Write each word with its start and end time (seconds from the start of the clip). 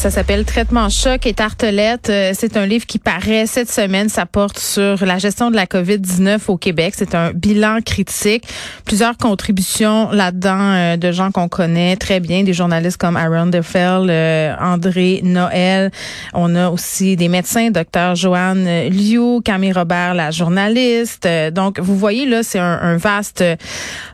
Ça 0.00 0.08
s'appelle 0.08 0.46
Traitement 0.46 0.88
choc 0.88 1.26
et 1.26 1.34
tartelette. 1.34 2.08
Euh, 2.08 2.30
C'est 2.32 2.56
un 2.56 2.64
livre 2.64 2.86
qui 2.86 2.98
paraît 2.98 3.44
cette 3.44 3.70
semaine. 3.70 4.08
Ça 4.08 4.24
porte 4.24 4.58
sur 4.58 5.04
la 5.04 5.18
gestion 5.18 5.50
de 5.50 5.56
la 5.56 5.66
COVID-19 5.66 6.38
au 6.48 6.56
Québec. 6.56 6.94
C'est 6.96 7.14
un 7.14 7.32
bilan 7.32 7.80
critique. 7.84 8.44
Plusieurs 8.86 9.18
contributions 9.18 10.10
là-dedans 10.10 10.58
euh, 10.58 10.96
de 10.96 11.12
gens 11.12 11.30
qu'on 11.30 11.48
connaît 11.48 11.96
très 11.96 12.18
bien, 12.18 12.44
des 12.44 12.54
journalistes 12.54 12.96
comme 12.96 13.14
Aaron 13.14 13.48
Defell, 13.48 14.06
euh, 14.08 14.54
André 14.58 15.20
Noël. 15.22 15.90
On 16.32 16.54
a 16.54 16.70
aussi 16.70 17.16
des 17.16 17.28
médecins, 17.28 17.70
docteur 17.70 18.14
Joanne 18.14 18.88
Liu, 18.88 19.42
Camille 19.44 19.72
Robert, 19.72 20.14
la 20.14 20.30
journaliste. 20.30 21.28
Donc, 21.52 21.78
vous 21.78 21.98
voyez 21.98 22.24
là, 22.24 22.42
c'est 22.42 22.58
un, 22.58 22.78
un 22.80 22.96
vaste 22.96 23.44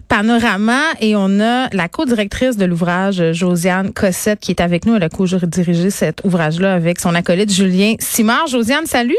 panorama 0.09 0.81
et 1.01 1.17
on 1.17 1.41
a 1.41 1.69
la 1.73 1.89
co-directrice 1.89 2.57
de 2.57 2.65
l'ouvrage, 2.65 3.33
Josiane 3.33 3.93
Cossette, 3.93 4.41
qui 4.41 4.53
est 4.53 4.61
avec 4.61 4.87
nous. 4.87 4.95
Elle 4.97 5.03
a 5.03 5.09
co-dirigé 5.09 5.91
cet 5.91 6.23
ouvrage-là 6.25 6.75
avec 6.75 7.01
son 7.01 7.15
acolyte 7.15 7.53
Julien 7.53 7.95
Simard. 7.99 8.47
Josiane, 8.47 8.87
salut. 8.87 9.17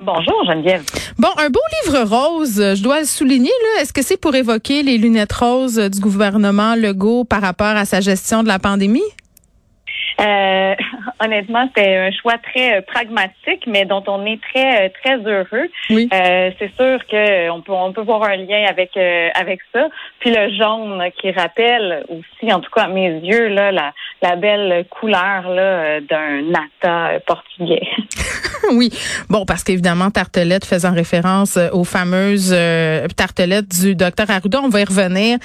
Bonjour 0.00 0.44
Geneviève. 0.46 0.82
Bon, 1.18 1.28
un 1.38 1.48
beau 1.48 1.60
livre 1.84 2.00
rose, 2.02 2.56
je 2.56 2.82
dois 2.82 3.00
le 3.00 3.06
souligner. 3.06 3.50
là. 3.76 3.82
Est-ce 3.82 3.92
que 3.92 4.02
c'est 4.02 4.16
pour 4.16 4.34
évoquer 4.34 4.82
les 4.82 4.98
lunettes 4.98 5.32
roses 5.32 5.78
du 5.78 6.00
gouvernement 6.00 6.74
Legault 6.74 7.24
par 7.24 7.40
rapport 7.40 7.66
à 7.76 7.84
sa 7.84 8.00
gestion 8.00 8.42
de 8.42 8.48
la 8.48 8.58
pandémie? 8.58 9.00
Euh, 10.20 10.74
honnêtement, 11.20 11.68
c'est 11.76 11.96
un 11.96 12.10
choix 12.10 12.38
très 12.38 12.78
euh, 12.78 12.80
pragmatique, 12.82 13.66
mais 13.66 13.84
dont 13.84 14.02
on 14.06 14.24
est 14.26 14.40
très 14.40 14.86
euh, 14.86 14.88
très 15.02 15.16
heureux. 15.18 15.68
Oui. 15.90 16.08
Euh, 16.12 16.50
c'est 16.58 16.72
sûr 16.76 16.98
que 17.06 17.50
on 17.50 17.60
peut 17.62 17.72
on 17.72 17.92
peut 17.92 18.02
voir 18.02 18.22
un 18.24 18.36
lien 18.36 18.64
avec 18.68 18.96
euh, 18.96 19.28
avec 19.34 19.60
ça. 19.72 19.88
Puis 20.20 20.30
le 20.34 20.54
jaune 20.56 21.02
qui 21.20 21.30
rappelle 21.30 22.04
aussi, 22.08 22.52
en 22.52 22.60
tout 22.60 22.70
cas 22.70 22.82
à 22.82 22.88
mes 22.88 23.18
yeux, 23.20 23.48
là, 23.48 23.72
la, 23.72 23.92
la 24.20 24.36
belle 24.36 24.86
couleur 24.90 25.48
là 25.48 25.62
euh, 25.62 26.00
d'un 26.00 26.42
nata 26.42 27.14
euh, 27.14 27.18
portugais. 27.26 27.86
oui. 28.72 28.90
Bon, 29.28 29.44
parce 29.44 29.64
qu'évidemment, 29.64 30.10
tartelette 30.10 30.64
faisant 30.64 30.92
référence 30.92 31.56
euh, 31.56 31.68
aux 31.72 31.84
fameuses 31.84 32.52
euh, 32.52 33.06
tartelettes 33.08 33.68
du 33.68 33.94
docteur 33.94 34.30
Arruda. 34.30 34.60
On 34.62 34.68
va 34.68 34.80
y 34.80 34.84
revenir. 34.84 35.38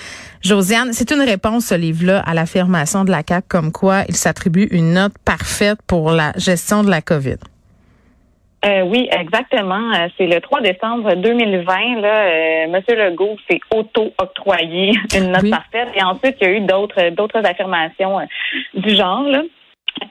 Josiane, 0.43 0.93
c'est 0.93 1.11
une 1.11 1.21
réponse, 1.21 1.65
ce 1.67 1.75
livre-là, 1.75 2.19
à 2.25 2.33
l'affirmation 2.33 3.03
de 3.03 3.11
la 3.11 3.21
CAQ 3.27 3.47
comme 3.47 3.71
quoi 3.71 4.03
il 4.07 4.15
s'attribue 4.15 4.67
une 4.71 4.93
note 4.93 5.13
parfaite 5.25 5.79
pour 5.87 6.11
la 6.11 6.31
gestion 6.37 6.83
de 6.83 6.89
la 6.89 7.01
COVID. 7.01 7.37
Euh, 8.65 8.81
oui, 8.81 9.07
exactement. 9.11 9.93
Euh, 9.93 10.07
C'est 10.17 10.25
le 10.25 10.41
3 10.41 10.61
décembre 10.61 11.13
2020. 11.15 12.01
Là, 12.01 12.07
euh, 12.25 12.67
Monsieur 12.69 12.95
Legault 12.95 13.37
s'est 13.49 13.59
auto-octroyé 13.73 14.93
une 15.15 15.31
note 15.31 15.43
Oui. 15.43 15.51
parfaite. 15.51 15.89
Et 15.95 16.03
ensuite, 16.03 16.37
il 16.41 16.47
y 16.47 16.49
a 16.49 16.53
eu 16.53 16.61
d'autres 16.61 17.09
d'autres 17.11 17.45
affirmations 17.45 18.19
euh, 18.19 18.23
du 18.73 18.95
genre. 18.95 19.23
Là. 19.23 19.43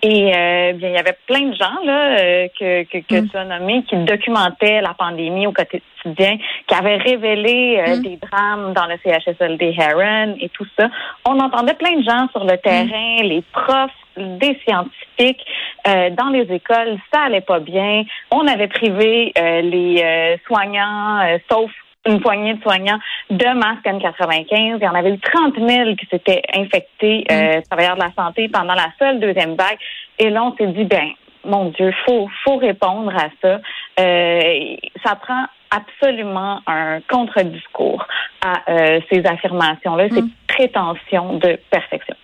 Et 0.02 0.32
euh, 0.34 0.72
bien, 0.74 0.88
il 0.90 0.94
y 0.94 0.98
avait 0.98 1.16
plein 1.26 1.42
de 1.48 1.54
gens 1.54 1.78
là 1.84 2.18
euh, 2.18 2.48
que, 2.58 2.82
que, 2.84 2.98
que 2.98 3.20
Mm. 3.20 3.28
tu 3.28 3.36
as 3.36 3.44
nommés 3.44 3.82
qui 3.84 3.96
documentaient 3.96 4.80
la 4.80 4.94
pandémie 4.94 5.46
au 5.46 5.52
quotidien, 5.52 6.36
qui 6.66 6.74
avaient 6.74 6.96
révélé 6.96 7.78
euh, 7.80 7.96
Mm. 7.96 8.02
des 8.02 8.16
drames 8.16 8.72
dans 8.74 8.86
le 8.86 8.96
CHSLD 9.04 9.74
Heron 9.78 10.36
et 10.40 10.48
tout 10.50 10.66
ça. 10.78 10.88
On 11.26 11.38
entendait 11.40 11.74
plein 11.74 11.96
de 11.98 12.04
gens 12.04 12.28
sur 12.32 12.44
le 12.44 12.56
terrain, 12.58 13.22
les 13.22 13.42
profs, 13.52 13.90
des 14.16 14.58
scientifiques 14.66 15.44
euh, 15.86 16.10
dans 16.10 16.28
les 16.30 16.50
écoles, 16.52 16.98
ça 17.12 17.22
allait 17.22 17.42
pas 17.42 17.60
bien. 17.60 18.02
On 18.30 18.46
avait 18.46 18.68
privé 18.68 19.32
euh, 19.38 19.60
les 19.60 20.02
euh, 20.02 20.36
soignants, 20.46 21.20
euh, 21.20 21.38
sauf 21.50 21.70
une 22.06 22.20
poignée 22.20 22.54
de 22.54 22.62
soignants 22.62 22.98
de 23.30 23.58
masques 23.58 23.84
N95. 23.84 24.46
Il 24.50 24.82
y 24.82 24.88
en 24.88 24.94
avait 24.94 25.10
eu 25.10 25.18
30 25.18 25.54
000 25.56 25.96
qui 25.96 26.06
s'étaient 26.06 26.42
infectés, 26.54 27.24
euh, 27.30 27.60
travailleurs 27.70 27.96
de 27.96 28.02
la 28.02 28.12
santé, 28.16 28.48
pendant 28.48 28.74
la 28.74 28.88
seule 28.98 29.20
deuxième 29.20 29.54
vague. 29.56 29.78
Et 30.18 30.30
là, 30.30 30.44
on 30.44 30.56
s'est 30.56 30.72
dit, 30.72 30.84
ben, 30.84 31.10
mon 31.44 31.66
Dieu, 31.70 31.92
faut, 32.04 32.28
faut 32.44 32.56
répondre 32.56 33.12
à 33.14 33.28
ça. 33.42 33.60
Euh, 34.00 34.76
ça 35.04 35.16
prend 35.16 35.44
absolument 35.70 36.60
un 36.66 37.00
contre-discours 37.08 38.06
à 38.44 38.70
euh, 38.70 39.00
ces 39.10 39.24
affirmations-là, 39.26 40.08
ces 40.10 40.22
prétentions 40.46 41.34
de 41.34 41.58
perfection. 41.70 42.14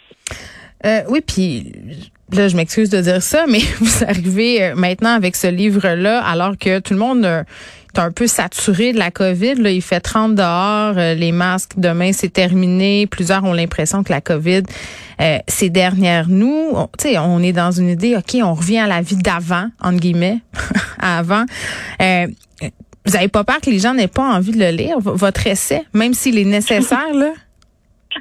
Euh, 0.84 1.02
oui, 1.08 1.20
puis 1.20 1.72
là, 2.32 2.48
je 2.48 2.56
m'excuse 2.56 2.90
de 2.90 3.00
dire 3.00 3.22
ça, 3.22 3.44
mais 3.48 3.60
vous 3.80 4.04
arrivez 4.04 4.62
euh, 4.62 4.74
maintenant 4.74 5.14
avec 5.14 5.36
ce 5.36 5.46
livre-là, 5.46 6.22
alors 6.24 6.56
que 6.58 6.78
tout 6.80 6.94
le 6.94 6.98
monde 7.00 7.24
euh, 7.24 7.42
est 7.94 7.98
un 7.98 8.10
peu 8.10 8.26
saturé 8.26 8.92
de 8.92 8.98
la 8.98 9.10
COVID. 9.10 9.54
Là, 9.56 9.70
il 9.70 9.82
fait 9.82 10.00
30 10.00 10.34
dehors, 10.34 10.94
euh, 10.96 11.14
les 11.14 11.30
masques 11.32 11.72
demain, 11.76 12.12
c'est 12.12 12.32
terminé. 12.32 13.06
Plusieurs 13.06 13.44
ont 13.44 13.52
l'impression 13.52 14.02
que 14.02 14.12
la 14.12 14.20
COVID, 14.20 14.62
euh, 15.20 15.38
c'est 15.46 15.68
derrière 15.70 16.26
nous. 16.28 16.70
On- 16.74 16.88
on 17.18 17.42
est 17.42 17.52
dans 17.52 17.70
une 17.70 17.88
idée, 17.90 18.16
OK, 18.16 18.36
on 18.42 18.54
revient 18.54 18.78
à 18.78 18.86
la 18.86 19.02
vie 19.02 19.16
d'avant, 19.16 19.66
entre 19.80 20.00
guillemets, 20.00 20.38
avant. 20.98 21.44
Euh, 22.00 22.26
vous 23.04 23.16
avez 23.16 23.26
pas 23.28 23.42
peur 23.42 23.60
que 23.60 23.68
les 23.68 23.80
gens 23.80 23.94
n'aient 23.94 24.06
pas 24.06 24.22
envie 24.22 24.52
de 24.52 24.58
le 24.60 24.70
lire, 24.70 24.96
votre 25.00 25.44
essai, 25.48 25.82
même 25.92 26.14
s'il 26.14 26.38
est 26.38 26.44
nécessaire, 26.44 27.12
là? 27.14 27.30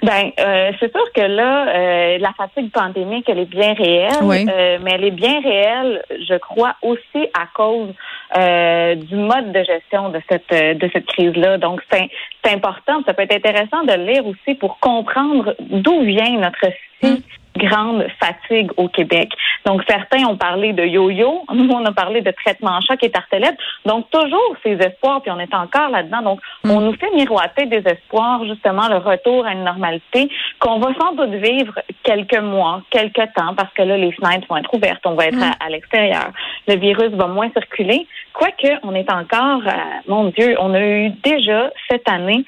Ben, 0.04 0.32
euh, 0.40 0.72
c'est 0.80 0.92
sûr 0.92 1.12
que 1.14 1.22
là, 1.22 1.68
euh, 1.68 2.18
la 2.20 2.32
fatigue 2.34 2.72
pandémique, 2.72 3.28
elle 3.28 3.40
est 3.40 3.46
bien 3.50 3.74
réelle, 3.74 4.24
Oui. 4.24 4.46
euh, 4.50 4.78
mais 4.82 4.92
elle 4.96 5.04
est 5.06 5.12
bien 5.12 5.42
réelle, 5.42 6.04
je 6.10 6.38
crois, 6.38 6.76
aussi 6.82 7.28
à 7.38 7.48
cause 7.54 7.90
euh, 8.38 8.96
du 8.96 9.16
mode 9.16 9.52
de 9.52 9.64
gestion 9.64 10.10
de 10.10 10.22
cette 10.30 10.52
euh, 10.54 10.74
de 10.76 10.90
cette 10.94 11.06
crise-là. 11.08 11.58
Donc, 11.58 11.82
c'est 11.92 12.10
c'est 12.44 12.54
important. 12.54 13.02
Ça 13.06 13.14
peut 13.14 13.24
être 13.24 13.36
intéressant 13.36 13.84
de 13.84 13.94
le 13.94 14.06
lire 14.06 14.26
aussi 14.26 14.56
pour 14.56 14.80
comprendre 14.80 15.56
d'où 15.60 16.02
vient 16.02 16.38
notre 16.40 16.66
si 17.02 17.24
grande 17.64 18.06
fatigue 18.20 18.72
au 18.78 18.88
Québec. 18.88 19.32
Donc, 19.66 19.84
certains 19.88 20.26
ont 20.26 20.38
parlé 20.38 20.74
de 20.74 20.84
yo-yo, 20.84 21.44
nous, 21.54 21.70
on 21.70 21.86
a 21.86 21.92
parlé 21.92 22.22
de 22.22 22.32
traitement 22.32 22.80
choc 22.82 23.04
et 23.04 23.12
tartelette. 23.12 23.58
Donc, 23.86 24.10
toujours 24.10 24.56
ces 24.64 24.74
espoirs, 24.74 25.22
puis 25.22 25.32
on 25.32 25.40
est 25.40 25.54
encore 25.54 25.90
là-dedans. 25.90 26.22
Donc, 26.22 26.40
on 26.64 26.82
nous 26.82 26.94
fait 26.94 27.12
miroiter 27.16 27.66
des 27.66 27.84
espoirs, 27.86 28.44
justement, 28.46 28.88
le 28.88 28.98
retour 28.98 29.46
à 29.46 29.54
une 29.54 29.64
normalité 29.64 30.30
qu'on 30.60 30.80
va 30.80 30.90
sans 31.00 31.14
doute 31.14 31.36
vivre 31.42 31.80
quelques 32.04 32.40
mois, 32.40 32.82
quelques 32.90 33.34
temps, 33.36 33.54
parce 33.56 33.74
que 33.74 33.84
là, 33.84 33.98
les 33.98 34.12
fenêtres 34.12 34.48
vont 34.50 34.58
être 34.58 34.74
ouvertes, 34.74 35.02
on 35.06 35.16
va 35.16 35.28
être 35.28 35.42
à, 35.42 35.64
à 35.64 35.70
l'extérieur. 35.70 36.32
Le 36.68 36.76
virus 36.76 37.12
va 37.12 37.28
moins 37.28 37.50
circuler. 37.52 38.08
Quoique, 38.34 38.68
on 38.84 38.96
est 38.96 39.12
encore, 39.12 39.62
euh, 39.66 39.72
mon 40.08 40.26
Dieu, 40.26 40.56
on 40.60 40.74
a 40.74 40.82
eu 40.82 41.10
déjà 41.24 41.70
cette 41.90 42.08
année 42.10 42.46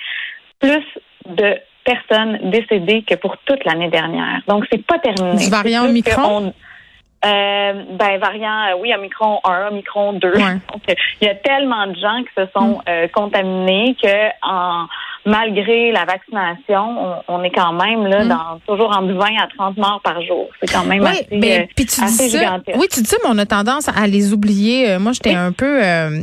plus 0.59 0.85
de 1.25 1.57
personnes 1.83 2.49
décédées 2.49 3.03
que 3.03 3.15
pour 3.15 3.37
toute 3.45 3.63
l'année 3.65 3.89
dernière. 3.89 4.41
Donc, 4.47 4.65
c'est 4.71 4.85
pas 4.85 4.99
terminé. 4.99 5.37
Du 5.37 5.49
variant 5.49 5.85
Omicron? 5.85 6.53
Euh, 7.25 7.73
ben, 7.91 8.17
variant, 8.19 8.65
euh, 8.71 8.77
oui, 8.81 8.93
Omicron 8.93 9.39
1, 9.45 9.67
Omicron 9.71 10.13
2. 10.13 10.27
Ouais. 10.27 10.35
Donc, 10.71 10.81
il 11.21 11.25
y 11.25 11.29
a 11.29 11.35
tellement 11.35 11.87
de 11.87 11.95
gens 11.95 12.21
qui 12.23 12.33
se 12.35 12.47
sont 12.53 12.81
euh, 12.89 13.07
contaminés 13.13 13.95
que 14.01 14.29
en 14.41 14.87
malgré 15.25 15.91
la 15.91 16.05
vaccination, 16.05 17.21
on, 17.27 17.35
on 17.39 17.43
est 17.43 17.51
quand 17.51 17.73
même 17.73 18.05
là 18.07 18.23
Mm. 18.25 18.27
dans 18.29 18.59
toujours 18.67 18.89
entre 18.95 19.13
20 19.13 19.25
à 19.41 19.47
30 19.57 19.77
morts 19.77 20.01
par 20.03 20.21
jour. 20.21 20.47
C'est 20.61 20.71
quand 20.71 20.85
même 20.85 21.01
Oui, 21.01 21.07
assez, 21.09 21.27
ben, 21.31 21.61
euh, 21.61 21.65
tu 21.75 21.83
dis 21.85 21.95
assez 22.01 22.29
ça. 22.29 22.39
gigantesque. 22.39 22.77
Oui, 22.79 22.87
tu 22.91 23.01
dis 23.01 23.07
ça, 23.09 23.17
mais 23.23 23.29
on 23.31 23.37
a 23.37 23.45
tendance 23.45 23.87
à 23.89 24.07
les 24.07 24.33
oublier. 24.33 24.89
Euh, 24.91 24.99
moi, 24.99 25.11
j'étais 25.13 25.31
Oui. 25.31 25.35
un 25.35 25.51
peu, 25.51 25.83
euh, 25.83 26.21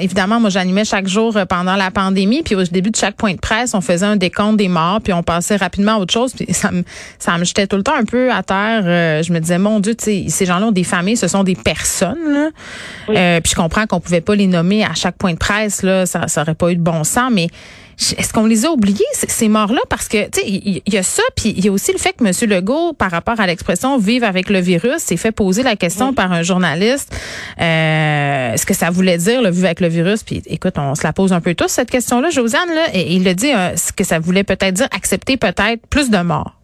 évidemment, 0.00 0.40
moi, 0.40 0.50
j'animais 0.50 0.84
chaque 0.84 1.06
jour 1.06 1.36
euh, 1.36 1.44
pendant 1.44 1.76
la 1.76 1.90
pandémie, 1.90 2.42
puis 2.42 2.54
au 2.54 2.62
début 2.64 2.90
de 2.90 2.96
chaque 2.96 3.16
point 3.16 3.32
de 3.34 3.40
presse, 3.40 3.74
on 3.74 3.80
faisait 3.80 4.06
un 4.06 4.16
décompte 4.16 4.56
des 4.56 4.68
morts, 4.68 5.00
puis 5.02 5.12
on 5.12 5.22
passait 5.22 5.56
rapidement 5.56 5.92
à 5.92 5.98
autre 5.98 6.12
chose, 6.12 6.32
puis 6.34 6.52
ça 6.52 6.70
me, 6.70 6.82
ça 7.18 7.36
me 7.38 7.44
jetait 7.44 7.66
tout 7.66 7.76
le 7.76 7.82
temps 7.82 7.94
un 7.96 8.04
peu 8.04 8.30
à 8.32 8.42
terre. 8.42 8.82
Euh, 8.84 9.22
je 9.22 9.32
me 9.32 9.38
disais, 9.40 9.58
mon 9.58 9.80
Dieu, 9.80 9.94
ces 9.98 10.26
gens-là 10.44 10.66
ont 10.66 10.72
des 10.72 10.84
familles, 10.84 11.16
ce 11.16 11.28
sont 11.28 11.44
des 11.44 11.54
personnes. 11.56 12.32
Là. 12.32 12.48
Oui. 13.08 13.14
Euh, 13.16 13.40
puis 13.40 13.50
je 13.50 13.56
comprends 13.56 13.86
qu'on 13.86 14.00
pouvait 14.00 14.20
pas 14.20 14.34
les 14.34 14.46
nommer 14.46 14.84
à 14.84 14.94
chaque 14.94 15.16
point 15.16 15.32
de 15.32 15.38
presse, 15.38 15.82
là, 15.82 16.06
ça, 16.06 16.28
ça 16.28 16.42
aurait 16.42 16.54
pas 16.54 16.70
eu 16.70 16.76
de 16.76 16.82
bon 16.82 17.04
sens, 17.04 17.30
mais 17.32 17.48
est-ce 18.18 18.32
qu'on 18.32 18.46
les 18.46 18.66
a 18.66 18.70
oubliés, 18.70 19.04
ces 19.12 19.48
morts-là? 19.48 19.80
Parce 19.88 20.08
que, 20.08 20.28
tu 20.30 20.40
sais, 20.40 20.46
il 20.46 20.82
y, 20.86 20.96
a 20.96 21.02
ça, 21.02 21.22
puis 21.36 21.54
il 21.56 21.64
y 21.64 21.68
a 21.68 21.72
aussi 21.72 21.92
le 21.92 21.98
fait 21.98 22.12
que 22.12 22.24
M. 22.24 22.50
Legault, 22.50 22.92
par 22.92 23.10
rapport 23.10 23.40
à 23.40 23.46
l'expression 23.46 23.98
vivre 23.98 24.26
avec 24.26 24.50
le 24.50 24.60
virus, 24.60 24.98
s'est 24.98 25.16
fait 25.16 25.32
poser 25.32 25.62
la 25.62 25.76
question 25.76 26.12
par 26.12 26.32
un 26.32 26.42
journaliste, 26.42 27.14
euh, 27.60 28.56
ce 28.56 28.66
que 28.66 28.74
ça 28.74 28.90
voulait 28.90 29.18
dire, 29.18 29.42
le 29.42 29.50
vivre 29.50 29.66
avec 29.66 29.80
le 29.80 29.88
virus. 29.88 30.22
Puis 30.22 30.42
écoute, 30.46 30.74
on 30.78 30.94
se 30.94 31.04
la 31.04 31.12
pose 31.12 31.32
un 31.32 31.40
peu 31.40 31.54
tous, 31.54 31.68
cette 31.68 31.90
question-là. 31.90 32.30
Josiane, 32.30 32.68
là, 32.74 32.86
et 32.92 33.14
il 33.14 33.26
a 33.28 33.34
dit 33.34 33.52
euh, 33.52 33.76
ce 33.76 33.92
que 33.92 34.04
ça 34.04 34.18
voulait 34.18 34.44
peut-être 34.44 34.74
dire, 34.74 34.88
accepter 34.94 35.36
peut-être 35.36 35.86
plus 35.88 36.10
de 36.10 36.18
morts. 36.18 36.54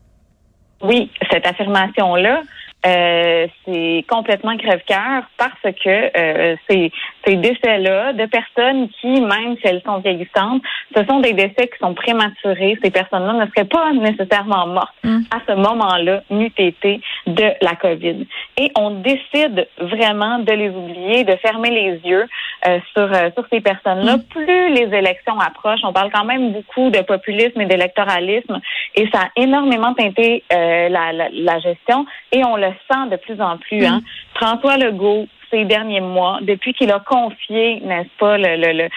Oui, 0.83 1.11
cette 1.31 1.47
affirmation-là, 1.47 2.43
euh, 2.87 3.47
c'est 3.65 4.05
complètement 4.09 4.57
crève-cœur 4.57 5.25
parce 5.37 5.61
que 5.63 6.17
euh, 6.17 6.57
c'est 6.69 6.93
ces 7.27 7.37
décès-là 7.37 8.13
de 8.13 8.25
personnes 8.27 8.89
qui, 9.01 9.21
même 9.21 9.57
si 9.57 9.63
elles 9.65 9.83
sont 9.85 9.99
vieillissantes, 9.99 10.63
ce 10.97 11.05
sont 11.05 11.21
des 11.21 11.33
décès 11.33 11.69
qui 11.69 11.79
sont 11.81 11.95
prématurés. 11.95 12.79
Ces 12.83 12.91
personnes-là 12.91 13.33
ne 13.33 13.47
seraient 13.47 13.65
pas 13.65 13.93
nécessairement 13.93 14.67
mortes 14.69 14.95
mm. 15.03 15.23
à 15.31 15.41
ce 15.47 15.55
moment-là, 15.55 16.23
n'eût 16.31 16.53
été 16.57 17.01
de 17.27 17.53
la 17.61 17.75
COVID. 17.75 18.27
Et 18.57 18.71
on 18.77 18.91
décide 18.91 19.67
vraiment 19.79 20.39
de 20.39 20.53
les 20.53 20.71
oublier, 20.71 21.25
de 21.25 21.37
fermer 21.37 21.71
les 21.71 22.01
yeux 22.09 22.27
euh, 22.67 22.79
sur, 22.93 23.13
euh, 23.13 23.31
sur 23.35 23.47
ces 23.53 23.61
personnes-là. 23.61 24.17
Mm. 24.17 24.23
Plus 24.31 24.69
les 24.75 24.97
élections 24.97 25.39
approchent, 25.39 25.81
on 25.85 25.93
parle 25.93 26.11
quand 26.13 26.25
même 26.25 26.53
beaucoup 26.53 26.91
de 26.91 27.01
populisme 27.03 27.61
et 27.61 27.67
d'électoralisme, 27.67 28.61
et 28.95 29.09
ça 29.13 29.23
a 29.23 29.29
énormément 29.37 29.95
teinté 29.95 30.43
euh, 30.53 30.89
la, 30.89 31.13
la, 31.13 31.59
gestion, 31.61 32.07
et 32.33 32.45
on 32.45 32.57
le 32.57 32.68
sent 32.91 33.11
de 33.11 33.17
plus 33.17 33.41
en 33.41 33.59
plus. 33.59 33.85
Hein. 33.85 34.01
Mm. 34.01 34.39
François 34.39 34.77
Legault, 34.77 35.27
ces 35.51 35.65
derniers 35.65 36.01
mois, 36.01 36.39
depuis 36.43 36.75
qu'il 36.75 36.91
a 36.93 37.01
confié, 37.01 37.81
n'est-ce 37.81 38.09
pas, 38.19 38.39
le, 38.39 38.57
le, 38.57 38.89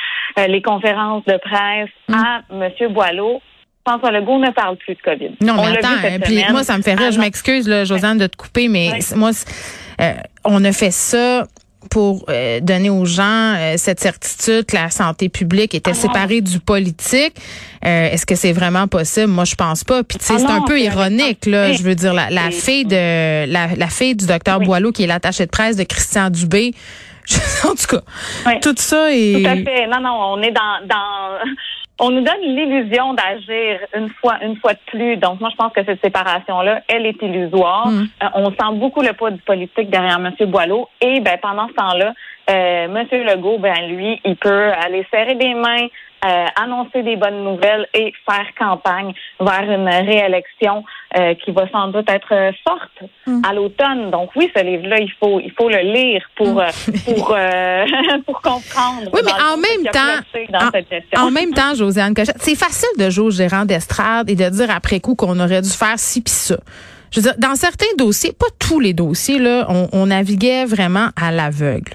les 0.47 0.61
conférences 0.61 1.23
de 1.25 1.37
presse 1.37 1.89
mm. 2.09 2.13
à 2.13 2.41
M. 2.51 2.93
Boileau, 2.93 3.41
François 3.87 4.11
Legault 4.11 4.37
ne 4.37 4.51
parle 4.51 4.77
plus 4.77 4.95
de 4.95 5.01
COVID. 5.01 5.31
Non, 5.41 5.55
mais 5.55 5.77
attends, 5.77 5.87
hein, 6.03 6.19
puis 6.23 6.43
moi, 6.51 6.63
ça 6.63 6.77
me 6.77 6.83
fait 6.83 6.93
rire. 6.93 7.07
Ah 7.07 7.11
je 7.11 7.19
m'excuse, 7.19 7.67
Josiane, 7.85 8.17
de 8.17 8.27
te 8.27 8.37
couper, 8.37 8.67
mais 8.67 8.99
moi, 9.15 9.31
on 10.45 10.63
a 10.63 10.71
fait 10.71 10.91
ça 10.91 11.45
pour 11.89 12.25
euh, 12.29 12.59
donner 12.59 12.89
aux 12.89 13.05
gens 13.05 13.55
euh, 13.57 13.73
cette 13.77 13.99
certitude 13.99 14.65
que 14.65 14.75
la 14.75 14.89
santé 14.89 15.29
publique 15.29 15.73
était 15.73 15.91
ah 15.91 15.95
séparée 15.95 16.41
du 16.41 16.59
politique. 16.59 17.33
Euh, 17.85 18.09
est-ce 18.11 18.25
que 18.25 18.35
c'est 18.35 18.53
vraiment 18.53 18.87
possible? 18.87 19.27
Moi, 19.27 19.45
je 19.45 19.55
pense 19.55 19.83
pas. 19.83 20.03
Puis 20.03 20.17
tu 20.17 20.25
sais, 20.25 20.33
ah 20.35 20.39
c'est 20.39 20.51
un 20.51 20.61
peu 20.61 20.79
ironique 20.79 21.45
là. 21.45 21.73
Je 21.73 21.83
veux 21.83 21.95
dire 21.95 22.13
la, 22.13 22.29
la 22.29 22.51
fille 22.51 22.85
de 22.85 23.45
la, 23.51 23.67
la 23.75 23.87
fille 23.87 24.15
du 24.15 24.27
docteur 24.27 24.59
Boileau 24.59 24.91
qui 24.91 25.03
est 25.03 25.07
l'attachée 25.07 25.45
de 25.45 25.51
presse 25.51 25.75
de 25.75 25.83
Christian 25.83 26.29
Dubé. 26.29 26.73
en 27.63 27.75
tout 27.75 27.97
cas, 27.97 28.59
tout 28.61 28.75
ça 28.77 29.11
est. 29.11 29.41
Tout 29.41 29.47
à 29.47 29.55
fait. 29.55 29.87
Non, 29.87 30.01
non, 30.01 30.33
on 30.33 30.41
est 30.41 30.51
dans 30.51 30.87
dans 30.87 31.37
on 31.99 32.09
nous 32.09 32.21
donne 32.21 32.41
l'illusion 32.41 33.13
d'agir 33.13 33.79
une 33.95 34.09
fois, 34.09 34.37
une 34.43 34.55
fois 34.57 34.73
de 34.73 34.79
plus. 34.87 35.17
Donc, 35.17 35.39
moi, 35.39 35.49
je 35.51 35.55
pense 35.55 35.71
que 35.71 35.83
cette 35.85 36.01
séparation-là, 36.03 36.81
elle 36.87 37.05
est 37.05 37.21
illusoire. 37.21 37.87
Mm. 37.87 38.07
Euh, 38.23 38.27
on 38.35 38.49
sent 38.49 38.75
beaucoup 38.75 39.01
le 39.01 39.13
poids 39.13 39.31
du 39.31 39.41
politique 39.41 39.89
derrière 39.89 40.17
M. 40.17 40.33
Boileau. 40.49 40.89
Et 40.99 41.19
ben, 41.19 41.37
pendant 41.41 41.67
ce 41.67 41.73
temps-là, 41.73 42.13
euh, 42.49 42.85
M. 42.85 43.07
Legault, 43.11 43.59
ben 43.59 43.87
lui, 43.87 44.19
il 44.25 44.35
peut 44.35 44.71
aller 44.71 45.05
serrer 45.11 45.35
des 45.35 45.53
mains 45.53 45.87
euh, 46.23 46.45
annoncer 46.55 47.01
des 47.01 47.15
bonnes 47.15 47.43
nouvelles 47.43 47.87
et 47.93 48.13
faire 48.29 48.45
campagne 48.57 49.13
vers 49.39 49.63
une 49.63 49.87
réélection 49.87 50.83
euh, 51.17 51.33
qui 51.35 51.51
va 51.51 51.67
sans 51.71 51.87
doute 51.87 52.07
être 52.09 52.31
euh, 52.31 52.51
forte 52.67 53.09
mm. 53.25 53.41
à 53.43 53.53
l'automne. 53.53 54.11
Donc 54.11 54.29
oui, 54.35 54.51
ce 54.55 54.63
livre-là, 54.63 54.99
il 54.99 55.11
faut 55.19 55.39
il 55.39 55.51
faut 55.51 55.67
le 55.67 55.79
lire 55.79 56.23
pour 56.35 56.61
mm. 56.61 56.93
pour 57.05 57.35
pour 58.25 58.41
comprendre. 58.41 59.09
Oui, 59.11 59.21
mais 59.25 59.31
en 59.31 59.57
même 59.57 59.91
temps, 59.91 61.21
en, 61.25 61.31
même 61.31 61.53
temps, 61.53 61.73
Josiane, 61.73 62.13
c'est 62.37 62.55
facile 62.55 62.89
de 62.99 63.09
jouer 63.09 63.25
au 63.25 63.31
gérant 63.31 63.65
d'estrade 63.65 64.29
et 64.29 64.35
de 64.35 64.47
dire 64.49 64.69
après 64.69 64.99
coup 64.99 65.15
qu'on 65.15 65.39
aurait 65.39 65.61
dû 65.61 65.69
faire 65.69 65.97
ci 65.97 66.21
puis 66.21 66.33
ça. 66.33 66.57
Je 67.11 67.19
veux 67.19 67.23
dire, 67.23 67.35
dans 67.39 67.55
certains 67.55 67.93
dossiers, 67.97 68.31
pas 68.31 68.45
tous 68.59 68.79
les 68.79 68.93
dossiers 68.93 69.39
là, 69.39 69.65
on, 69.69 69.89
on 69.91 70.05
naviguait 70.05 70.65
vraiment 70.65 71.09
à 71.19 71.31
l'aveugle. 71.31 71.93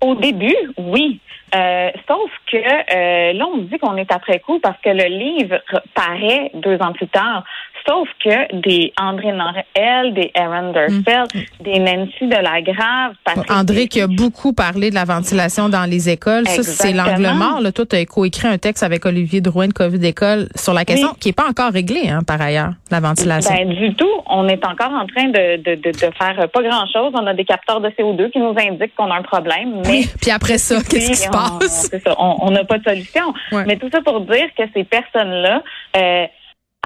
Au 0.00 0.14
début, 0.14 0.56
oui. 0.76 1.20
Euh, 1.54 1.90
sauf 2.06 2.30
que 2.50 2.56
euh, 2.56 3.32
là, 3.32 3.46
on 3.52 3.58
dit 3.58 3.78
qu'on 3.78 3.96
est 3.96 4.12
après 4.12 4.38
coup 4.40 4.60
parce 4.60 4.80
que 4.80 4.90
le 4.90 5.04
livre 5.04 5.60
paraît 5.94 6.50
deux 6.54 6.76
ans 6.80 6.92
plus 6.92 7.08
tard. 7.08 7.44
Sauf 7.88 8.08
que 8.22 8.60
des 8.60 8.92
André 9.00 9.32
Norel, 9.32 10.12
des 10.12 10.30
Aaron 10.34 10.72
Derfeld, 10.72 11.28
mm. 11.34 11.62
des 11.62 11.78
Nancy 11.78 12.26
de 12.26 12.36
la 12.36 12.60
Grave, 12.60 13.14
André 13.48 13.88
qui 13.88 14.02
a 14.02 14.06
beaucoup 14.06 14.52
parlé 14.52 14.90
de 14.90 14.94
la 14.94 15.04
ventilation 15.04 15.70
dans 15.70 15.88
les 15.88 16.10
écoles. 16.10 16.46
Ça, 16.46 16.62
c'est 16.62 16.92
l'angle 16.92 17.30
mort. 17.34 17.60
Là. 17.60 17.72
Toi, 17.72 17.86
tu 17.86 17.96
as 17.96 18.04
coécrit 18.04 18.46
un 18.46 18.58
texte 18.58 18.82
avec 18.82 19.06
Olivier 19.06 19.40
Drouin 19.40 19.68
de 19.68 19.72
COVID 19.72 20.04
École 20.04 20.48
sur 20.54 20.74
la 20.74 20.84
question 20.84 21.14
qui 21.18 21.28
n'est 21.28 21.32
pas 21.32 21.48
encore 21.48 21.72
réglée, 21.72 22.10
hein, 22.10 22.20
par 22.26 22.40
ailleurs, 22.40 22.72
la 22.90 23.00
ventilation. 23.00 23.54
Ben, 23.54 23.68
du 23.70 23.94
tout. 23.94 24.06
On 24.26 24.46
est 24.48 24.64
encore 24.66 24.92
en 24.92 25.06
train 25.06 25.28
de, 25.28 25.56
de, 25.56 25.74
de, 25.76 25.90
de 25.90 26.14
faire 26.14 26.48
pas 26.52 26.62
grand-chose. 26.62 27.12
On 27.14 27.26
a 27.26 27.32
des 27.32 27.44
capteurs 27.44 27.80
de 27.80 27.88
CO2 27.88 28.30
qui 28.30 28.38
nous 28.38 28.54
indiquent 28.58 28.94
qu'on 28.94 29.10
a 29.10 29.16
un 29.16 29.22
problème. 29.22 29.82
Mais 29.86 30.02
Puis 30.20 30.30
après 30.30 30.58
ça, 30.58 30.76
qu'est-ce 30.76 31.10
qui 31.10 31.16
se 31.16 31.30
passe? 31.30 31.90
On 32.18 32.50
n'a 32.50 32.64
pas 32.64 32.78
de 32.78 32.84
solution. 32.84 33.32
Mais 33.66 33.76
tout 33.76 33.88
ça 33.90 34.02
pour 34.02 34.20
dire 34.22 34.48
que 34.56 34.64
ces 34.74 34.84
personnes-là, 34.84 35.62
euh, 35.96 36.26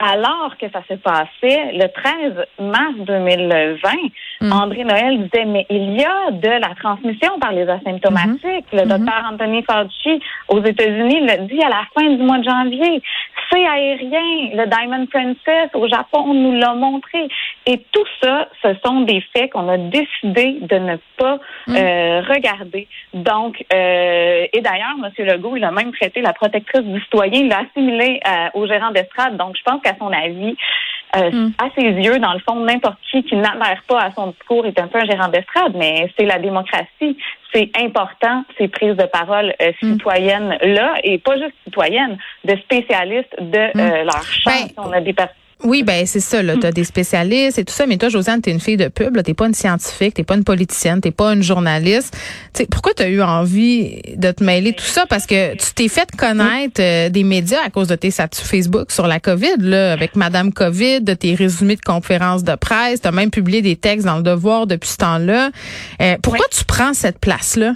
alors 0.00 0.56
que 0.58 0.66
ça 0.72 0.82
s'est 0.88 0.96
passé 0.96 1.28
le 1.74 1.86
13 1.86 2.46
mars 2.60 2.94
2020, 2.98 3.90
mm. 4.40 4.52
André 4.52 4.84
Noël 4.84 5.22
disait, 5.22 5.44
mais 5.44 5.66
il 5.68 6.00
y 6.00 6.04
a 6.04 6.30
de 6.30 6.48
la 6.48 6.74
transmission 6.74 7.38
par 7.38 7.52
les 7.52 7.68
asymptomatiques. 7.68 8.40
Mm-hmm. 8.42 8.64
Le 8.72 8.82
mm-hmm. 8.82 8.88
docteur 8.88 9.30
Anthony 9.30 9.62
Fauci 9.62 10.22
aux 10.48 10.64
États-Unis 10.64 11.26
l'a 11.26 11.36
dit 11.38 11.62
à 11.62 11.68
la 11.68 11.84
fin 11.94 12.08
du 12.08 12.22
mois 12.22 12.38
de 12.38 12.44
janvier. 12.44 13.02
C'est 13.50 13.66
aérien. 13.66 14.50
Le 14.54 14.66
Diamond 14.66 15.06
Princess 15.06 15.70
au 15.74 15.86
Japon 15.88 16.32
nous 16.32 16.58
l'a 16.58 16.72
montré. 16.72 17.28
Et 17.66 17.78
tout 17.92 18.06
ça, 18.22 18.48
ce 18.62 18.74
sont 18.84 19.02
des 19.02 19.22
faits 19.34 19.52
qu'on 19.52 19.68
a 19.68 19.76
décidé 19.76 20.58
de 20.62 20.78
ne 20.78 20.96
pas 21.18 21.38
mm. 21.66 21.76
euh, 21.76 22.22
regarder. 22.22 22.88
Donc, 23.12 23.62
euh, 23.72 24.46
et 24.52 24.60
d'ailleurs, 24.62 24.96
M. 25.04 25.26
Legault, 25.26 25.56
il 25.56 25.64
a 25.64 25.70
même 25.70 25.92
traité 25.92 26.22
la 26.22 26.32
protectrice 26.32 26.82
du 26.82 27.00
citoyen, 27.02 27.40
il 27.40 27.48
l'a 27.48 27.60
assimilé 27.60 28.20
euh, 28.26 28.48
au 28.54 28.66
gérant 28.66 28.90
d'estrade. 28.90 29.36
Donc, 29.36 29.54
je 29.56 29.62
pense 29.62 29.81
qu'à 29.82 29.94
son 29.99 30.12
avis, 30.12 30.56
euh, 31.14 31.31
hmm. 31.31 31.52
à 31.58 31.69
ses 31.76 31.90
yeux, 31.90 32.19
dans 32.19 32.32
le 32.32 32.38
fond, 32.38 32.56
n'importe 32.64 32.96
qui 33.11 33.23
qui 33.23 33.37
n'adhère 33.37 33.82
pas 33.87 34.00
à 34.00 34.11
son 34.12 34.29
discours 34.29 34.64
est 34.64 34.79
un 34.79 34.88
peu 34.88 34.99
un 34.99 35.05
gérant 35.05 35.29
d'estrade, 35.29 35.75
mais 35.75 36.11
c'est 36.17 36.25
la 36.25 36.38
démocratie. 36.38 37.19
C'est 37.52 37.70
important, 37.79 38.44
ces 38.56 38.69
prises 38.69 38.96
de 38.96 39.05
parole 39.05 39.55
euh, 39.61 39.73
hmm. 39.82 39.93
citoyennes-là, 39.93 40.94
et 41.05 41.19
pas 41.19 41.37
juste 41.37 41.55
citoyennes, 41.64 42.17
de 42.44 42.56
spécialistes 42.56 43.37
de 43.38 43.58
hmm. 43.75 43.81
euh, 43.81 44.05
leur 44.05 44.23
champ. 44.23 44.50
Ben, 44.50 44.84
on 44.84 44.93
a 44.93 45.00
des 45.00 45.12
personnes 45.12 45.37
oui, 45.64 45.82
ben 45.82 46.06
c'est 46.06 46.20
ça. 46.20 46.43
Tu 46.43 46.67
as 46.67 46.73
des 46.73 46.85
spécialistes 46.85 47.59
et 47.59 47.64
tout 47.64 47.73
ça, 47.73 47.87
mais 47.87 47.97
toi, 47.97 48.09
Josiane, 48.09 48.43
tu 48.43 48.50
es 48.50 48.53
une 48.53 48.61
fille 48.61 48.76
de 48.76 48.88
pub. 48.88 49.17
Tu 49.23 49.31
n'es 49.31 49.35
pas 49.35 49.47
une 49.47 49.55
scientifique, 49.55 50.14
tu 50.14 50.25
pas 50.25 50.35
une 50.35 50.44
politicienne, 50.44 51.00
tu 51.00 51.12
pas 51.12 51.32
une 51.32 51.43
journaliste. 51.43 52.17
sais, 52.53 52.67
pourquoi 52.67 52.94
tu 52.94 53.03
as 53.03 53.09
eu 53.09 53.23
envie 53.23 54.00
de 54.17 54.31
te 54.31 54.43
mêler 54.43 54.73
tout 54.73 54.85
ça? 54.85 55.06
Parce 55.06 55.26
que 55.26 55.55
tu 55.55 55.73
t'es 55.75 55.88
fait 55.88 56.09
connaître 56.17 56.81
euh, 56.81 57.09
des 57.09 57.25
médias 57.25 57.61
à 57.64 57.70
cause 57.70 57.88
de 57.88 57.94
tes 57.94 58.11
statuts 58.11 58.43
Facebook 58.43 58.91
sur 58.91 59.06
la 59.06 59.20
COVID, 59.20 59.56
là, 59.59 59.93
avec 59.93 60.17
Madame 60.17 60.53
COVID, 60.53 61.00
de 61.03 61.14
tes 61.14 61.35
résumés 61.35 61.76
de 61.76 61.82
conférences 61.82 62.44
de 62.44 62.55
presse. 62.55 63.00
Tu 63.00 63.09
as 63.09 63.12
même 63.12 63.31
publié 63.31 63.62
des 63.62 63.76
textes 63.76 64.06
dans 64.06 64.17
le 64.17 64.23
Devoir 64.23 64.67
depuis 64.67 64.91
ce 64.91 64.97
temps-là. 64.99 65.50
Euh, 66.00 66.17
pourquoi 66.23 66.47
tu 66.50 66.64
prends 66.64 66.94
cette 66.94 67.19
place-là? 67.19 67.75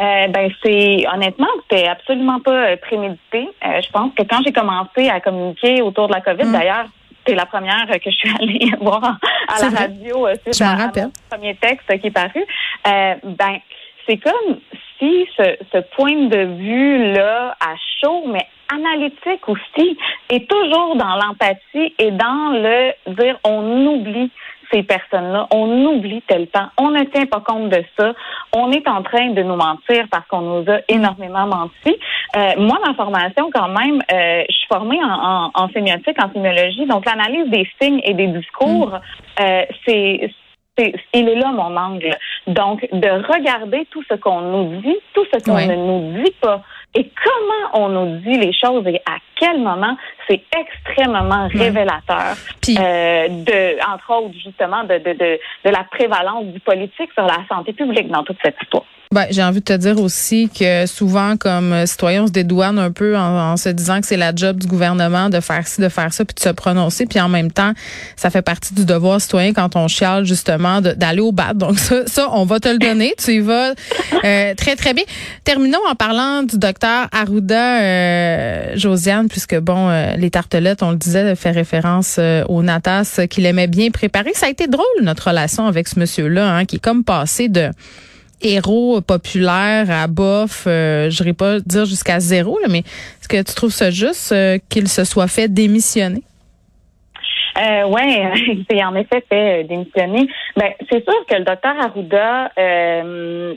Euh, 0.00 0.28
ben 0.28 0.50
c'est 0.62 1.06
honnêtement, 1.12 1.48
c'était 1.62 1.86
absolument 1.86 2.40
pas 2.40 2.72
euh, 2.72 2.76
prémédité. 2.76 3.48
Euh, 3.64 3.80
je 3.80 3.90
pense 3.90 4.12
que 4.14 4.22
quand 4.24 4.40
j'ai 4.44 4.52
commencé 4.52 5.08
à 5.08 5.20
communiquer 5.20 5.80
autour 5.80 6.08
de 6.08 6.12
la 6.12 6.20
COVID, 6.20 6.44
mm. 6.44 6.52
d'ailleurs, 6.52 6.86
c'est 7.26 7.34
la 7.34 7.46
première 7.46 7.86
que 7.88 8.10
je 8.10 8.16
suis 8.16 8.30
allée 8.40 8.70
voir 8.80 9.18
à 9.48 9.60
la 9.62 9.68
radio. 9.70 10.28
C'est 10.44 10.64
le 10.64 11.10
premier 11.30 11.54
texte 11.54 11.98
qui 12.00 12.08
est 12.08 12.10
paru. 12.10 12.44
ben 12.84 13.58
c'est 14.06 14.18
comme 14.18 14.60
si 14.98 15.26
ce, 15.36 15.56
ce 15.72 15.78
point 15.96 16.26
de 16.28 16.44
vue 16.56 17.12
là 17.12 17.56
à 17.60 17.74
chaud, 18.00 18.24
mais 18.28 18.46
analytique 18.72 19.48
aussi, 19.48 19.96
est 20.28 20.48
toujours 20.48 20.96
dans 20.96 21.16
l'empathie 21.16 21.94
et 21.98 22.10
dans 22.10 22.52
le 22.52 22.92
dire 23.14 23.38
on 23.44 23.86
oublie 23.86 24.30
ces 24.72 24.82
personnes-là. 24.82 25.46
On 25.52 25.84
oublie 25.86 26.22
tel 26.26 26.48
temps. 26.48 26.68
On 26.78 26.90
ne 26.90 27.04
tient 27.04 27.26
pas 27.26 27.40
compte 27.40 27.68
de 27.70 27.82
ça. 27.98 28.12
On 28.54 28.70
est 28.72 28.86
en 28.88 29.02
train 29.02 29.30
de 29.30 29.42
nous 29.42 29.56
mentir 29.56 30.06
parce 30.10 30.26
qu'on 30.28 30.40
nous 30.40 30.70
a 30.70 30.80
énormément 30.88 31.46
menti. 31.46 31.96
Euh, 32.36 32.52
moi, 32.58 32.78
ma 32.86 32.94
formation, 32.94 33.50
quand 33.52 33.68
même, 33.68 34.02
euh, 34.12 34.44
je 34.48 34.54
suis 34.54 34.66
formée 34.68 34.98
en, 35.02 35.50
en, 35.54 35.68
sémiotique, 35.70 36.22
en 36.22 36.32
sémiologie. 36.32 36.86
Donc, 36.86 37.04
l'analyse 37.06 37.50
des 37.50 37.68
signes 37.80 38.00
et 38.04 38.14
des 38.14 38.28
discours, 38.28 38.90
mm. 38.90 39.42
euh, 39.42 39.62
c'est 39.86 40.30
il 41.14 41.28
est 41.28 41.36
là 41.36 41.52
mon 41.52 41.76
angle. 41.76 42.16
Donc, 42.46 42.86
de 42.92 43.08
regarder 43.32 43.86
tout 43.90 44.02
ce 44.08 44.14
qu'on 44.14 44.40
nous 44.40 44.80
dit, 44.82 44.96
tout 45.14 45.24
ce 45.32 45.42
qu'on 45.42 45.56
ne 45.56 45.74
nous 45.74 46.22
dit 46.22 46.34
pas, 46.40 46.62
et 46.96 47.12
comment 47.22 47.84
on 47.84 47.88
nous 47.90 48.16
dit 48.20 48.38
les 48.38 48.52
choses 48.54 48.86
et 48.86 49.02
à 49.04 49.18
quel 49.38 49.60
moment, 49.60 49.96
c'est 50.26 50.40
extrêmement 50.56 51.46
révélateur 51.48 52.34
euh, 52.70 53.28
de, 53.28 53.92
entre 53.92 54.14
autres, 54.14 54.34
justement, 54.42 54.82
de, 54.84 54.96
de, 54.98 55.12
de, 55.12 55.38
de 55.64 55.70
la 55.70 55.84
prévalence 55.84 56.46
du 56.46 56.60
politique 56.60 57.12
sur 57.12 57.26
la 57.26 57.44
santé 57.48 57.74
publique 57.74 58.08
dans 58.08 58.24
toute 58.24 58.38
cette 58.42 58.56
histoire. 58.62 58.84
Ben, 59.12 59.26
j'ai 59.30 59.42
envie 59.42 59.60
de 59.60 59.64
te 59.64 59.72
dire 59.72 60.00
aussi 60.00 60.48
que 60.48 60.84
souvent, 60.86 61.36
comme 61.36 61.86
citoyen, 61.86 62.24
on 62.24 62.26
se 62.26 62.32
dédouane 62.32 62.78
un 62.78 62.90
peu 62.90 63.16
en, 63.16 63.56
se 63.56 63.68
disant 63.68 64.00
que 64.00 64.06
c'est 64.06 64.16
la 64.16 64.34
job 64.34 64.58
du 64.58 64.66
gouvernement 64.66 65.30
de 65.30 65.40
faire 65.40 65.66
ci, 65.66 65.80
de 65.80 65.88
faire 65.88 66.12
ça, 66.12 66.24
puis 66.24 66.34
de 66.34 66.40
se 66.40 66.48
prononcer. 66.48 67.06
Puis 67.06 67.20
en 67.20 67.28
même 67.28 67.52
temps, 67.52 67.72
ça 68.16 68.30
fait 68.30 68.42
partie 68.42 68.74
du 68.74 68.84
devoir 68.84 69.20
citoyen 69.20 69.52
quand 69.52 69.76
on 69.76 69.86
chiale 69.86 70.24
justement 70.24 70.80
d'aller 70.80 71.20
au 71.20 71.32
bat. 71.32 71.54
Donc 71.54 71.78
ça, 71.78 72.06
ça, 72.06 72.28
on 72.32 72.44
va 72.44 72.58
te 72.58 72.68
le 72.68 72.78
donner. 72.78 73.14
tu 73.16 73.34
y 73.34 73.38
vas 73.38 73.74
euh, 74.24 74.54
très, 74.54 74.76
très 74.76 74.92
bien. 74.92 75.04
Terminons 75.44 75.78
en 75.88 75.94
parlant 75.94 76.42
du 76.42 76.58
docteur 76.58 77.08
Arruda 77.12 77.80
euh, 77.80 78.76
Josiane, 78.76 79.28
puisque 79.28 79.56
bon, 79.58 79.88
euh, 79.88 80.16
les 80.16 80.30
tartelettes, 80.30 80.82
on 80.82 80.90
le 80.90 80.96
disait, 80.96 81.34
fait 81.36 81.52
référence 81.52 82.18
au 82.48 82.62
Natas 82.62 83.20
qu'il 83.30 83.46
aimait 83.46 83.68
bien 83.68 83.90
préparer. 83.90 84.32
Ça 84.34 84.46
a 84.46 84.48
été 84.48 84.66
drôle, 84.66 84.84
notre 85.02 85.28
relation 85.28 85.66
avec 85.66 85.88
ce 85.88 85.98
monsieur-là, 86.00 86.56
hein, 86.56 86.64
qui 86.64 86.76
est 86.76 86.80
comme 86.80 87.04
passé 87.04 87.48
de 87.48 87.70
héros 88.42 89.00
populaire 89.00 89.90
à 89.90 90.06
bof, 90.06 90.64
euh, 90.66 91.10
je 91.10 91.22
n'irai 91.22 91.32
pas 91.32 91.60
dire 91.60 91.84
jusqu'à 91.84 92.20
zéro, 92.20 92.58
mais 92.68 92.80
est-ce 92.80 93.28
que 93.28 93.36
tu 93.38 93.54
trouves 93.54 93.72
ça 93.72 93.90
juste 93.90 94.32
euh, 94.32 94.58
qu'il 94.68 94.88
se 94.88 95.04
soit 95.04 95.28
fait 95.28 95.48
démissionner? 95.48 96.22
Euh, 97.58 97.84
oui, 97.88 98.02
il 98.48 98.66
s'est 98.70 98.84
en 98.84 98.94
effet 98.94 99.24
fait 99.28 99.64
démissionner. 99.64 100.28
Ben, 100.56 100.72
c'est 100.90 101.02
sûr 101.04 101.26
que 101.26 101.36
le 101.36 101.44
docteur 101.44 101.74
Arruda, 101.80 102.50
euh, 102.58 103.54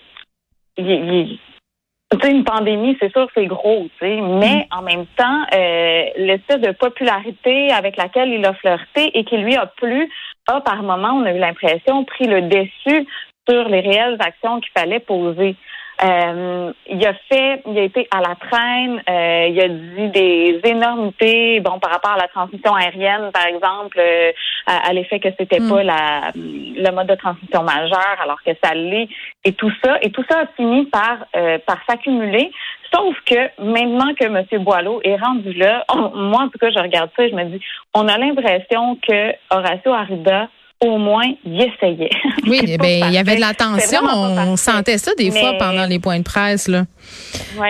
il, 0.78 1.40
une 2.28 2.44
pandémie, 2.44 2.98
c'est 3.00 3.12
sûr, 3.12 3.28
c'est 3.36 3.46
gros, 3.46 3.88
mais 4.02 4.18
mm. 4.20 4.78
en 4.78 4.82
même 4.82 5.06
temps, 5.16 5.42
euh, 5.54 6.04
l'espèce 6.18 6.60
de 6.60 6.72
popularité 6.72 7.72
avec 7.72 7.98
laquelle 7.98 8.30
il 8.30 8.46
a 8.46 8.54
flirté 8.54 9.12
et 9.18 9.24
qui 9.24 9.38
lui 9.38 9.56
a 9.56 9.68
plu 9.68 10.10
a 10.48 10.62
par 10.62 10.82
moment, 10.82 11.10
on 11.14 11.26
a 11.26 11.34
eu 11.34 11.38
l'impression, 11.38 12.04
pris 12.06 12.26
le 12.26 12.42
dessus 12.44 13.08
sur 13.50 13.68
les 13.68 13.80
réelles 13.80 14.18
actions 14.20 14.60
qu'il 14.60 14.72
fallait 14.78 15.00
poser. 15.00 15.56
Euh, 16.02 16.72
il 16.90 17.06
a 17.06 17.14
fait, 17.30 17.62
il 17.68 17.78
a 17.78 17.82
été 17.82 18.08
à 18.10 18.22
la 18.22 18.36
traîne, 18.36 19.04
euh, 19.10 19.48
il 19.50 19.60
a 19.60 19.68
dit 19.68 20.08
des 20.12 20.62
énormités, 20.64 21.60
bon, 21.60 21.78
par 21.80 21.92
rapport 21.92 22.12
à 22.12 22.18
la 22.18 22.30
transmission 22.30 22.74
aérienne, 22.74 23.32
par 23.34 23.46
exemple, 23.48 24.00
euh, 24.00 24.32
à, 24.66 24.94
l'effet 24.94 25.20
que 25.20 25.28
c'était 25.38 25.60
mm. 25.60 25.70
pas 25.70 25.84
la, 25.84 26.32
le 26.36 26.92
mode 26.92 27.08
de 27.08 27.16
transmission 27.16 27.64
majeur, 27.64 28.16
alors 28.24 28.42
que 28.44 28.52
ça 28.64 28.74
l'est, 28.74 29.10
et 29.44 29.52
tout 29.52 29.72
ça, 29.84 29.98
et 30.02 30.10
tout 30.12 30.24
ça 30.30 30.40
a 30.40 30.48
fini 30.56 30.86
par 30.86 31.26
par 31.66 31.80
s'accumuler. 31.86 32.50
Sauf 32.94 33.16
que 33.26 33.62
maintenant 33.62 34.14
que 34.16 34.26
M. 34.26 34.64
Boileau 34.64 35.02
est 35.04 35.18
rendu 35.18 35.52
là, 35.54 35.84
moi 36.16 36.44
en 36.44 36.50
tout 36.50 36.60
cas, 36.60 36.70
je 36.70 36.80
regarde 36.80 37.10
ça, 37.18 37.26
et 37.26 37.30
je 37.30 37.36
me 37.36 37.44
dis, 37.44 37.60
on 37.94 38.08
a 38.08 38.18
l'impression 38.18 38.98
que 39.06 39.34
Horacio 39.52 39.92
Arruda 39.92 40.48
au 40.82 40.98
moins, 40.98 41.26
il 41.46 41.62
essayait. 41.62 42.10
Oui, 42.48 42.78
ben, 42.80 43.08
il 43.08 43.14
y 43.14 43.18
avait 43.18 43.36
de 43.36 43.42
l'attention. 43.42 44.00
On 44.04 44.56
sentait 44.56 44.98
ça 44.98 45.12
des 45.18 45.32
fois 45.32 45.54
pendant 45.60 45.86
les 45.86 46.00
points 46.00 46.20
de 46.20 46.24
presse. 46.24 46.68
Là. 46.68 46.84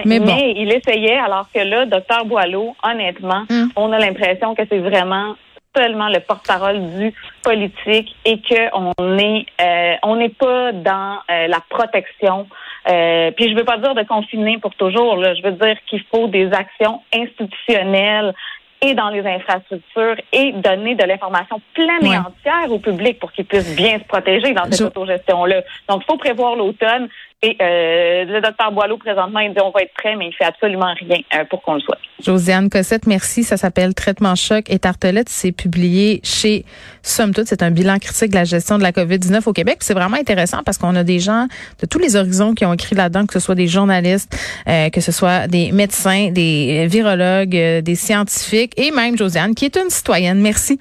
mais, 0.05 0.19
bon. 0.19 0.35
il 0.55 0.71
essayait, 0.71 1.17
alors 1.17 1.47
que 1.53 1.59
là, 1.59 1.85
docteur 1.85 2.25
Boileau, 2.25 2.75
honnêtement, 2.83 3.43
hum. 3.49 3.71
on 3.75 3.91
a 3.91 3.99
l'impression 3.99 4.53
que 4.55 4.61
c'est 4.69 4.79
vraiment 4.79 5.35
seulement 5.75 6.09
le 6.09 6.19
porte-parole 6.19 6.79
du 6.97 7.13
politique 7.43 8.15
et 8.25 8.39
qu'on 8.41 9.17
est 9.17 9.45
euh, 9.61 9.95
on 10.03 10.15
n'est 10.15 10.29
pas 10.29 10.71
dans 10.71 11.19
euh, 11.29 11.47
la 11.47 11.59
protection. 11.69 12.47
Euh, 12.89 13.31
puis 13.31 13.51
je 13.51 13.55
veux 13.55 13.65
pas 13.65 13.77
dire 13.77 13.93
de 13.93 14.03
confiner 14.03 14.57
pour 14.57 14.73
toujours. 14.75 15.17
Là. 15.17 15.35
Je 15.35 15.43
veux 15.43 15.51
dire 15.51 15.75
qu'il 15.87 16.03
faut 16.11 16.27
des 16.27 16.51
actions 16.51 17.01
institutionnelles 17.13 18.33
et 18.81 18.93
dans 18.93 19.09
les 19.09 19.25
infrastructures 19.25 20.15
et 20.31 20.53
donner 20.53 20.95
de 20.95 21.03
l'information 21.03 21.61
pleine 21.73 22.05
et 22.05 22.17
entière 22.17 22.71
au 22.71 22.79
public 22.79 23.19
pour 23.19 23.31
qu'il 23.31 23.45
puisse 23.45 23.75
bien 23.75 23.99
se 23.99 24.05
protéger 24.05 24.53
dans 24.53 24.71
cette 24.71 24.87
autogestion-là. 24.87 25.61
Donc, 25.89 26.01
il 26.03 26.05
faut 26.05 26.17
prévoir 26.17 26.55
l'automne. 26.55 27.09
Et 27.41 27.55
euh, 27.61 28.25
le 28.25 28.41
docteur 28.41 28.69
Boileau, 28.73 28.97
présentement, 28.97 29.39
il 29.39 29.53
dit 29.53 29.61
on 29.63 29.71
va 29.71 29.81
être 29.81 29.93
prêt, 29.93 30.13
mais 30.17 30.27
il 30.27 30.33
fait 30.33 30.43
absolument 30.43 30.93
rien 30.93 31.19
euh, 31.33 31.45
pour 31.45 31.61
qu'on 31.61 31.75
le 31.75 31.79
soit. 31.79 31.97
Josiane 32.21 32.69
Cossette, 32.69 33.07
merci. 33.07 33.43
Ça 33.43 33.55
s'appelle 33.55 33.93
Traitement 33.93 34.35
choc 34.35 34.65
et 34.69 34.77
tartelette. 34.77 35.29
C'est 35.29 35.53
publié 35.53 36.19
chez 36.21 36.65
Somme 37.01 37.33
Toute. 37.33 37.45
C'est 37.45 37.63
un 37.63 37.71
bilan 37.71 37.97
critique 37.97 38.31
de 38.31 38.35
la 38.35 38.43
gestion 38.43 38.77
de 38.77 38.83
la 38.83 38.91
COVID-19 38.91 39.47
au 39.47 39.53
Québec. 39.53 39.77
C'est 39.79 39.93
vraiment 39.93 40.17
intéressant 40.17 40.63
parce 40.65 40.77
qu'on 40.77 40.93
a 40.97 41.05
des 41.05 41.19
gens 41.19 41.47
de 41.81 41.85
tous 41.85 41.99
les 41.99 42.17
horizons 42.17 42.53
qui 42.53 42.65
ont 42.65 42.73
écrit 42.73 42.95
là-dedans, 42.95 43.25
que 43.25 43.31
ce 43.31 43.39
soit 43.39 43.55
des 43.55 43.67
journalistes, 43.67 44.37
euh, 44.67 44.89
que 44.89 44.99
ce 44.99 45.13
soit 45.13 45.47
des 45.47 45.71
médecins, 45.71 46.31
des 46.31 46.87
virologues, 46.87 47.81
des 47.81 47.95
scientifiques 47.95 48.73
et 48.77 48.91
même 48.91 49.17
Josiane, 49.17 49.55
qui 49.55 49.63
est 49.63 49.77
une 49.77 49.89
citoyenne. 49.89 50.41
Merci. 50.41 50.77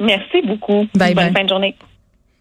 Merci 0.00 0.40
beaucoup. 0.46 0.86
Bye 0.94 1.14
Bonne 1.14 1.36
fin 1.36 1.44
de 1.44 1.48
journée. 1.50 1.76